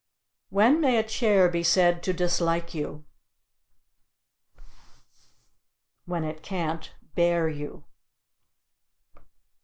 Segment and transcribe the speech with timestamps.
[0.49, 3.05] When may a chair be said to dislike you?
[6.05, 7.83] When it can't bear you.